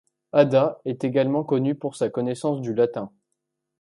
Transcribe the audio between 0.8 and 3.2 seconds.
est également connue pour sa connaissance du latin.